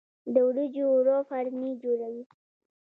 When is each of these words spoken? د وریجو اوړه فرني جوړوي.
د 0.33 0.35
وریجو 0.47 0.83
اوړه 0.91 1.17
فرني 1.29 1.71
جوړوي. 1.83 2.23